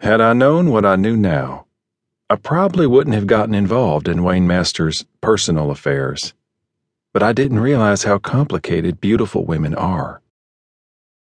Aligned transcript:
Had 0.00 0.20
I 0.20 0.32
known 0.32 0.70
what 0.70 0.86
I 0.86 0.96
knew 0.96 1.16
now, 1.16 1.66
I 2.30 2.36
probably 2.36 2.86
wouldn't 2.86 3.16
have 3.16 3.26
gotten 3.26 3.54
involved 3.54 4.06
in 4.06 4.22
Wayne 4.22 4.46
Masters' 4.46 5.04
personal 5.20 5.70
affairs. 5.70 6.34
But 7.12 7.22
I 7.22 7.32
didn't 7.32 7.60
realize 7.60 8.04
how 8.04 8.18
complicated 8.18 9.00
beautiful 9.00 9.44
women 9.44 9.74
are. 9.74 10.22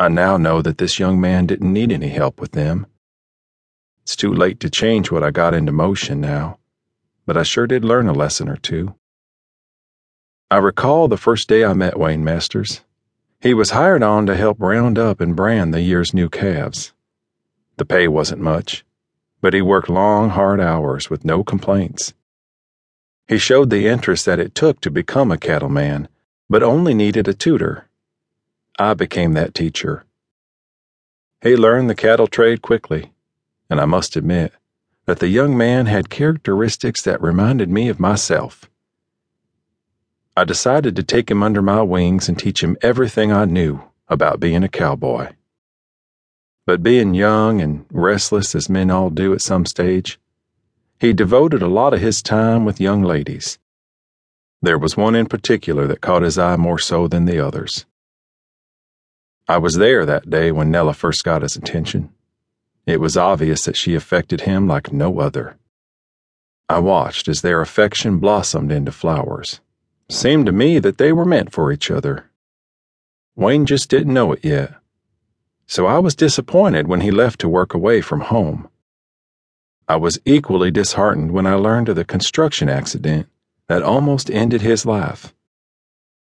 I 0.00 0.08
now 0.08 0.36
know 0.38 0.62
that 0.62 0.78
this 0.78 0.98
young 0.98 1.20
man 1.20 1.46
didn't 1.46 1.72
need 1.72 1.92
any 1.92 2.08
help 2.08 2.40
with 2.40 2.52
them. 2.52 2.86
It's 4.02 4.16
too 4.16 4.32
late 4.32 4.60
to 4.60 4.70
change 4.70 5.10
what 5.10 5.22
I 5.22 5.30
got 5.30 5.54
into 5.54 5.72
motion 5.72 6.20
now, 6.20 6.58
but 7.26 7.36
I 7.36 7.42
sure 7.42 7.66
did 7.66 7.84
learn 7.84 8.08
a 8.08 8.12
lesson 8.12 8.48
or 8.48 8.56
two. 8.56 8.94
I 10.50 10.56
recall 10.56 11.08
the 11.08 11.16
first 11.16 11.48
day 11.48 11.64
I 11.64 11.74
met 11.74 11.98
Wayne 11.98 12.24
Masters. 12.24 12.80
He 13.40 13.52
was 13.52 13.70
hired 13.70 14.02
on 14.02 14.26
to 14.26 14.36
help 14.36 14.60
round 14.60 14.98
up 14.98 15.20
and 15.20 15.36
brand 15.36 15.74
the 15.74 15.82
year's 15.82 16.14
new 16.14 16.28
calves. 16.30 16.92
The 17.76 17.84
pay 17.84 18.06
wasn't 18.06 18.40
much, 18.40 18.84
but 19.40 19.54
he 19.54 19.60
worked 19.60 19.88
long, 19.88 20.30
hard 20.30 20.60
hours 20.60 21.10
with 21.10 21.24
no 21.24 21.42
complaints. 21.42 22.14
He 23.26 23.38
showed 23.38 23.70
the 23.70 23.86
interest 23.88 24.26
that 24.26 24.38
it 24.38 24.54
took 24.54 24.80
to 24.80 24.90
become 24.90 25.32
a 25.32 25.38
cattleman, 25.38 26.08
but 26.48 26.62
only 26.62 26.94
needed 26.94 27.26
a 27.26 27.34
tutor. 27.34 27.88
I 28.78 28.94
became 28.94 29.32
that 29.32 29.54
teacher. 29.54 30.04
He 31.42 31.56
learned 31.56 31.90
the 31.90 31.94
cattle 31.94 32.26
trade 32.26 32.62
quickly, 32.62 33.12
and 33.68 33.80
I 33.80 33.86
must 33.86 34.16
admit 34.16 34.52
that 35.06 35.18
the 35.18 35.28
young 35.28 35.56
man 35.56 35.86
had 35.86 36.10
characteristics 36.10 37.02
that 37.02 37.20
reminded 37.20 37.68
me 37.68 37.88
of 37.88 38.00
myself. 38.00 38.70
I 40.36 40.44
decided 40.44 40.96
to 40.96 41.02
take 41.02 41.30
him 41.30 41.42
under 41.42 41.62
my 41.62 41.82
wings 41.82 42.28
and 42.28 42.38
teach 42.38 42.62
him 42.62 42.76
everything 42.82 43.32
I 43.32 43.44
knew 43.44 43.82
about 44.08 44.40
being 44.40 44.64
a 44.64 44.68
cowboy. 44.68 45.32
But 46.66 46.82
being 46.82 47.12
young 47.12 47.60
and 47.60 47.84
restless 47.90 48.54
as 48.54 48.70
men 48.70 48.90
all 48.90 49.10
do 49.10 49.34
at 49.34 49.42
some 49.42 49.66
stage, 49.66 50.18
he 50.98 51.12
devoted 51.12 51.60
a 51.60 51.68
lot 51.68 51.92
of 51.92 52.00
his 52.00 52.22
time 52.22 52.64
with 52.64 52.80
young 52.80 53.02
ladies. 53.02 53.58
There 54.62 54.78
was 54.78 54.96
one 54.96 55.14
in 55.14 55.26
particular 55.26 55.86
that 55.86 56.00
caught 56.00 56.22
his 56.22 56.38
eye 56.38 56.56
more 56.56 56.78
so 56.78 57.06
than 57.06 57.26
the 57.26 57.38
others. 57.38 57.84
I 59.46 59.58
was 59.58 59.74
there 59.74 60.06
that 60.06 60.30
day 60.30 60.52
when 60.52 60.70
Nella 60.70 60.94
first 60.94 61.22
got 61.22 61.42
his 61.42 61.54
attention. 61.54 62.08
It 62.86 62.98
was 62.98 63.14
obvious 63.14 63.66
that 63.66 63.76
she 63.76 63.94
affected 63.94 64.42
him 64.42 64.66
like 64.66 64.90
no 64.90 65.20
other. 65.20 65.58
I 66.70 66.78
watched 66.78 67.28
as 67.28 67.42
their 67.42 67.60
affection 67.60 68.20
blossomed 68.20 68.72
into 68.72 68.90
flowers. 68.90 69.60
Seemed 70.08 70.46
to 70.46 70.52
me 70.52 70.78
that 70.78 70.96
they 70.96 71.12
were 71.12 71.26
meant 71.26 71.52
for 71.52 71.70
each 71.70 71.90
other. 71.90 72.30
Wayne 73.36 73.66
just 73.66 73.90
didn't 73.90 74.14
know 74.14 74.32
it 74.32 74.42
yet 74.42 74.76
so 75.66 75.86
I 75.86 75.98
was 75.98 76.14
disappointed 76.14 76.88
when 76.88 77.00
he 77.00 77.10
left 77.10 77.40
to 77.40 77.48
work 77.48 77.74
away 77.74 78.00
from 78.00 78.20
home. 78.20 78.68
I 79.88 79.96
was 79.96 80.18
equally 80.24 80.70
disheartened 80.70 81.32
when 81.32 81.46
I 81.46 81.54
learned 81.54 81.88
of 81.88 81.96
the 81.96 82.04
construction 82.04 82.68
accident 82.68 83.28
that 83.68 83.82
almost 83.82 84.30
ended 84.30 84.62
his 84.62 84.86
life. 84.86 85.34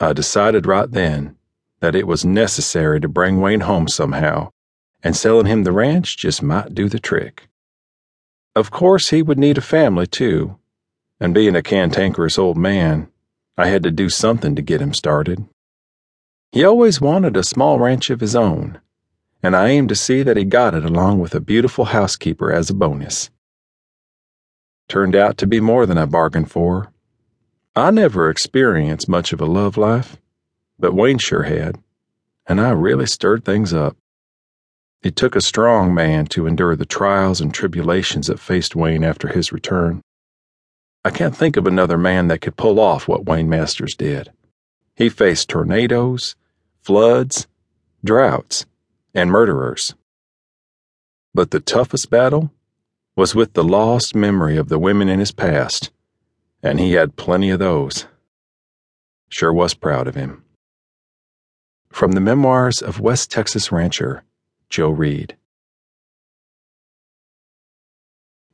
I 0.00 0.12
decided 0.12 0.66
right 0.66 0.90
then 0.90 1.36
that 1.80 1.94
it 1.94 2.06
was 2.06 2.24
necessary 2.24 3.00
to 3.00 3.08
bring 3.08 3.40
Wayne 3.40 3.60
home 3.60 3.88
somehow, 3.88 4.50
and 5.02 5.16
selling 5.16 5.46
him 5.46 5.64
the 5.64 5.72
ranch 5.72 6.16
just 6.16 6.42
might 6.42 6.74
do 6.74 6.88
the 6.88 7.00
trick. 7.00 7.48
Of 8.54 8.70
course, 8.70 9.10
he 9.10 9.22
would 9.22 9.38
need 9.38 9.58
a 9.58 9.62
family 9.62 10.06
too, 10.06 10.58
and 11.18 11.34
being 11.34 11.56
a 11.56 11.62
cantankerous 11.62 12.38
old 12.38 12.56
man, 12.56 13.08
I 13.56 13.68
had 13.68 13.82
to 13.84 13.90
do 13.90 14.08
something 14.08 14.54
to 14.56 14.62
get 14.62 14.80
him 14.80 14.94
started. 14.94 15.46
He 16.52 16.64
always 16.64 17.00
wanted 17.00 17.36
a 17.36 17.44
small 17.44 17.78
ranch 17.78 18.10
of 18.10 18.20
his 18.20 18.36
own 18.36 18.80
and 19.42 19.56
I 19.56 19.68
aimed 19.68 19.88
to 19.88 19.96
see 19.96 20.22
that 20.22 20.36
he 20.36 20.44
got 20.44 20.74
it 20.74 20.84
along 20.84 21.18
with 21.18 21.34
a 21.34 21.40
beautiful 21.40 21.86
housekeeper 21.86 22.52
as 22.52 22.70
a 22.70 22.74
bonus. 22.74 23.30
Turned 24.88 25.16
out 25.16 25.36
to 25.38 25.46
be 25.46 25.60
more 25.60 25.84
than 25.84 25.98
I 25.98 26.04
bargained 26.06 26.50
for. 26.50 26.92
I 27.74 27.90
never 27.90 28.30
experienced 28.30 29.08
much 29.08 29.32
of 29.32 29.40
a 29.40 29.46
love 29.46 29.76
life, 29.76 30.18
but 30.78 30.94
Wayne 30.94 31.18
sure 31.18 31.44
had, 31.44 31.78
and 32.46 32.60
I 32.60 32.70
really 32.70 33.06
stirred 33.06 33.44
things 33.44 33.72
up. 33.72 33.96
It 35.02 35.16
took 35.16 35.34
a 35.34 35.40
strong 35.40 35.92
man 35.92 36.26
to 36.26 36.46
endure 36.46 36.76
the 36.76 36.86
trials 36.86 37.40
and 37.40 37.52
tribulations 37.52 38.28
that 38.28 38.38
faced 38.38 38.76
Wayne 38.76 39.02
after 39.02 39.28
his 39.28 39.52
return. 39.52 40.02
I 41.04 41.10
can't 41.10 41.36
think 41.36 41.56
of 41.56 41.66
another 41.66 41.98
man 41.98 42.28
that 42.28 42.40
could 42.40 42.56
pull 42.56 42.78
off 42.78 43.08
what 43.08 43.26
Wayne 43.26 43.48
Masters 43.48 43.96
did. 43.96 44.30
He 44.94 45.08
faced 45.08 45.48
tornadoes, 45.48 46.36
floods, 46.82 47.48
droughts, 48.04 48.66
and 49.14 49.30
murderers. 49.30 49.94
But 51.34 51.50
the 51.50 51.60
toughest 51.60 52.10
battle 52.10 52.52
was 53.16 53.34
with 53.34 53.52
the 53.52 53.64
lost 53.64 54.14
memory 54.14 54.56
of 54.56 54.68
the 54.68 54.78
women 54.78 55.08
in 55.08 55.18
his 55.18 55.32
past, 55.32 55.90
and 56.62 56.80
he 56.80 56.92
had 56.92 57.16
plenty 57.16 57.50
of 57.50 57.58
those. 57.58 58.06
Sure 59.28 59.52
was 59.52 59.74
proud 59.74 60.06
of 60.06 60.14
him. 60.14 60.44
From 61.90 62.12
the 62.12 62.20
memoirs 62.20 62.80
of 62.80 63.00
West 63.00 63.30
Texas 63.30 63.70
rancher 63.70 64.24
Joe 64.70 64.90
Reed. 64.90 65.36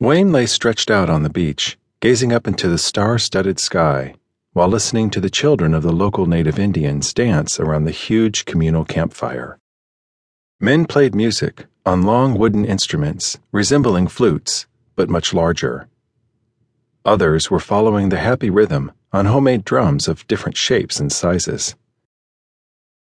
Wayne 0.00 0.32
lay 0.32 0.46
stretched 0.46 0.90
out 0.90 1.10
on 1.10 1.22
the 1.22 1.30
beach, 1.30 1.76
gazing 2.00 2.32
up 2.32 2.46
into 2.46 2.68
the 2.68 2.78
star 2.78 3.18
studded 3.18 3.58
sky 3.58 4.14
while 4.52 4.68
listening 4.68 5.10
to 5.10 5.20
the 5.20 5.30
children 5.30 5.74
of 5.74 5.84
the 5.84 5.92
local 5.92 6.26
native 6.26 6.58
Indians 6.58 7.14
dance 7.14 7.60
around 7.60 7.84
the 7.84 7.92
huge 7.92 8.44
communal 8.44 8.84
campfire. 8.84 9.58
Men 10.60 10.86
played 10.86 11.14
music 11.14 11.66
on 11.86 12.02
long 12.02 12.36
wooden 12.36 12.64
instruments 12.64 13.38
resembling 13.52 14.08
flutes, 14.08 14.66
but 14.96 15.08
much 15.08 15.32
larger. 15.32 15.88
Others 17.04 17.48
were 17.48 17.60
following 17.60 18.08
the 18.08 18.18
happy 18.18 18.50
rhythm 18.50 18.90
on 19.12 19.26
homemade 19.26 19.64
drums 19.64 20.08
of 20.08 20.26
different 20.26 20.56
shapes 20.56 20.98
and 20.98 21.12
sizes. 21.12 21.76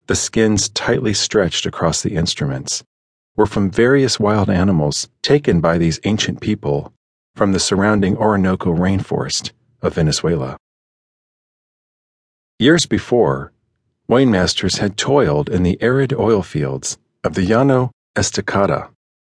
The 0.09 0.16
skins 0.16 0.69
tightly 0.69 1.14
stretched 1.14 1.64
across 1.64 2.03
the 2.03 2.16
instruments 2.16 2.82
were 3.37 3.47
from 3.47 3.70
various 3.70 4.19
wild 4.19 4.50
animals 4.50 5.09
taken 5.22 5.60
by 5.60 5.78
these 5.78 6.00
ancient 6.03 6.41
people 6.41 6.93
from 7.37 7.53
the 7.53 7.60
surrounding 7.60 8.16
Orinoco 8.16 8.75
rainforest 8.75 9.53
of 9.81 9.94
Venezuela. 9.94 10.56
Years 12.59 12.84
before, 12.84 13.53
Wayne 14.09 14.32
Masters 14.32 14.78
had 14.78 14.97
toiled 14.97 15.48
in 15.48 15.62
the 15.62 15.81
arid 15.81 16.12
oil 16.12 16.43
fields 16.43 16.98
of 17.25 17.33
the 17.33 17.43
Llano 17.47 17.91
Estacado, 18.15 18.91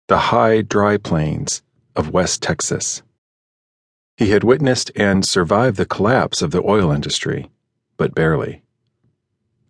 the 0.08 0.18
high, 0.18 0.62
dry 0.62 0.96
plains 0.96 1.64
of 1.96 2.12
West 2.12 2.44
Texas. 2.44 3.02
He 4.16 4.30
had 4.30 4.44
witnessed 4.44 4.92
and 4.96 5.26
survived 5.26 5.78
the 5.78 5.88
collapse 5.88 6.44
of 6.44 6.52
the 6.52 6.62
oil 6.64 6.92
industry, 6.92 7.50
but 7.98 8.14
barely. 8.14 8.62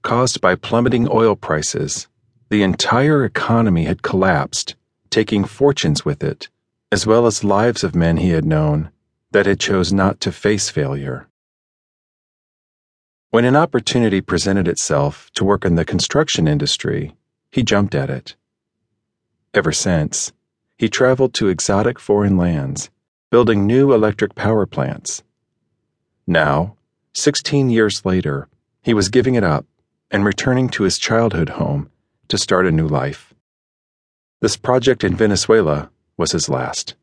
Caused 0.02 0.41
by 0.41 0.56
plummeting 0.56 1.07
oil 1.09 1.38
prices, 1.38 2.09
the 2.50 2.62
entire 2.62 3.24
economy 3.24 3.85
had 3.85 4.02
collapsed, 4.02 4.75
taking 5.09 5.46
fortunes 5.46 6.03
with 6.03 6.22
it, 6.22 6.50
as 6.91 7.07
well 7.07 7.25
as 7.25 7.46
lives 7.46 7.86
of 7.86 7.96
men 7.96 8.18
he 8.18 8.31
had 8.31 8.44
known 8.44 8.91
that 9.31 9.46
had 9.46 9.62
chose 9.62 9.94
not 9.94 10.19
to 10.19 10.34
face 10.34 10.69
failure. 10.69 11.30
When 13.30 13.46
an 13.46 13.56
opportunity 13.56 14.19
presented 14.19 14.68
itself 14.68 15.30
to 15.36 15.46
work 15.46 15.63
in 15.63 15.75
the 15.75 15.86
construction 15.86 16.47
industry, 16.47 17.16
he 17.51 17.63
jumped 17.63 17.95
at 17.95 18.09
it. 18.09 18.35
Ever 19.53 19.71
since, 19.71 20.31
he 20.77 20.87
traveled 20.87 21.33
to 21.35 21.47
exotic 21.47 21.99
foreign 21.99 22.37
lands, 22.37 22.89
building 23.31 23.65
new 23.65 23.93
electric 23.93 24.35
power 24.35 24.65
plants. 24.65 25.23
Now, 26.27 26.75
16 27.13 27.69
years 27.69 28.05
later, 28.05 28.47
he 28.81 28.93
was 28.93 29.09
giving 29.09 29.35
it 29.35 29.43
up 29.43 29.65
and 30.11 30.23
returning 30.23 30.69
to 30.69 30.83
his 30.83 30.97
childhood 30.97 31.49
home 31.49 31.89
to 32.27 32.38
start 32.38 32.65
a 32.65 32.71
new 32.71 32.88
life. 32.88 33.33
This 34.41 34.55
project 34.55 35.03
in 35.03 35.15
Venezuela 35.15 35.89
was 36.17 36.31
his 36.31 36.47
last. 36.50 36.95